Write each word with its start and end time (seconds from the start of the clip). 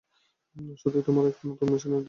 সত্যিই 0.75 1.05
তোমার 1.07 1.25
একটা 1.27 1.43
নতুন 1.47 1.67
মেশিনের 1.69 1.91
দরকার। 1.91 1.99